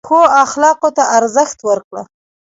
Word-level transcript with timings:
ښو 0.07 0.19
اخلاقو 0.43 0.89
ته 0.97 1.03
ارزښت 1.17 1.57
ورکړه. 1.67 2.01